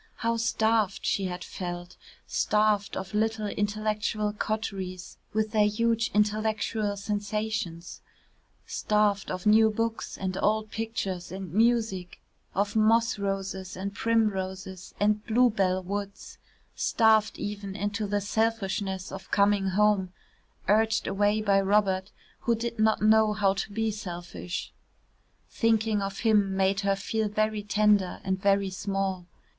[0.15, 1.95] How starved she had felt
[2.25, 8.01] starved of little intellectual coteries with their huge intellectual sensations
[8.65, 12.19] starved of new books and old pictures and music,
[12.55, 16.39] of moss roses and primroses and bluebell woods,
[16.73, 20.11] starved even into the selfishness of coming home,
[20.67, 24.73] urged away by Robert, who did not know how to be selfish.
[25.51, 29.27] Thinking of him made her feel very tender and very small.